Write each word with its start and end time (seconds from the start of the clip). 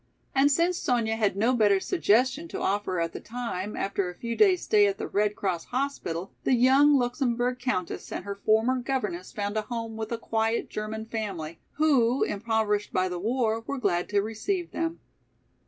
And 0.33 0.51
since 0.51 0.79
Sonya 0.79 1.15
had 1.15 1.37
no 1.37 1.53
better 1.53 1.79
suggestion 1.79 2.47
to 2.47 2.59
offer 2.59 2.99
at 2.99 3.13
the 3.13 3.19
time, 3.19 3.75
after 3.77 4.09
a 4.09 4.15
few 4.15 4.35
days' 4.35 4.63
stay 4.63 4.87
at 4.87 4.97
the 4.97 5.05
Red 5.07 5.35
Cross 5.35 5.65
hospital, 5.65 6.31
the 6.43 6.55
young 6.55 6.97
Luxemburg 6.97 7.59
Countess 7.59 8.11
and 8.11 8.25
her 8.25 8.33
former 8.33 8.79
governess 8.79 9.31
found 9.31 9.57
a 9.57 9.61
home 9.61 9.97
with 9.97 10.11
a 10.11 10.17
quiet 10.17 10.71
German 10.71 11.05
family, 11.05 11.59
who, 11.73 12.23
impoverished 12.23 12.91
by 12.91 13.07
the 13.09 13.19
war, 13.19 13.61
were 13.67 13.77
glad 13.77 14.09
to 14.09 14.23
receive 14.23 14.71
them. 14.71 15.01